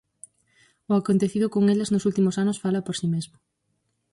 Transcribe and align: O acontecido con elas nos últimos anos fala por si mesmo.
O 0.89 0.93
acontecido 1.01 1.47
con 1.53 1.63
elas 1.73 1.91
nos 1.93 2.05
últimos 2.09 2.35
anos 2.43 2.61
fala 2.63 2.85
por 2.85 2.95
si 3.01 3.07
mesmo. 3.13 3.35